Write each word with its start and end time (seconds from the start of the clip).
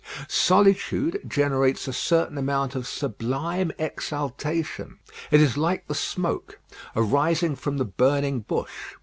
Solitude 0.27 1.21
generates 1.27 1.87
a 1.87 1.93
certain 1.93 2.35
amount 2.39 2.73
of 2.73 2.87
sublime 2.87 3.71
exaltation. 3.77 4.97
It 5.29 5.41
is 5.41 5.57
like 5.57 5.87
the 5.87 5.93
smoke 5.93 6.59
arising 6.95 7.55
from 7.55 7.77
the 7.77 7.85
burning 7.85 8.39
bush. 8.39 8.95